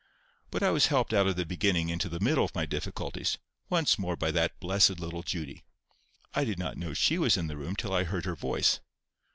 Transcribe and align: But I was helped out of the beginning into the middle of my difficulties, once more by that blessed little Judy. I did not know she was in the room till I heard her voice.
But 0.49 0.63
I 0.63 0.71
was 0.71 0.87
helped 0.87 1.13
out 1.13 1.27
of 1.27 1.35
the 1.35 1.45
beginning 1.45 1.89
into 1.89 2.09
the 2.09 2.19
middle 2.19 2.43
of 2.43 2.55
my 2.55 2.65
difficulties, 2.65 3.37
once 3.69 3.99
more 3.99 4.15
by 4.15 4.31
that 4.31 4.59
blessed 4.59 4.99
little 4.99 5.21
Judy. 5.21 5.63
I 6.33 6.43
did 6.43 6.57
not 6.57 6.75
know 6.75 6.95
she 6.95 7.19
was 7.19 7.37
in 7.37 7.45
the 7.45 7.55
room 7.55 7.75
till 7.75 7.93
I 7.93 8.03
heard 8.05 8.25
her 8.25 8.35
voice. 8.35 8.79